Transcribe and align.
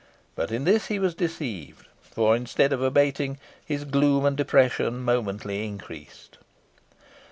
But 0.33 0.51
in 0.51 0.63
this 0.63 0.87
he 0.87 0.97
was 0.97 1.13
deceived, 1.13 1.85
for, 2.01 2.35
instead 2.35 2.73
of 2.73 2.81
abating, 2.81 3.37
his 3.63 3.83
gloom 3.85 4.25
and 4.25 4.35
depression 4.35 5.01
momently 5.03 5.63
increased. 5.63 6.39